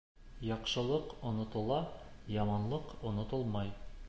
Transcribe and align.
Яҡшылыҡ 0.51 1.13
онотола, 1.33 1.79
яманлыҡ 2.41 2.97
онотолмай. 3.13 3.75